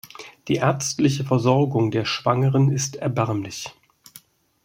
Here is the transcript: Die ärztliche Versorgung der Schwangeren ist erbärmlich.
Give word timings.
Die 0.47 0.55
ärztliche 0.55 1.23
Versorgung 1.23 1.91
der 1.91 2.05
Schwangeren 2.05 2.71
ist 2.71 2.95
erbärmlich. 2.95 3.71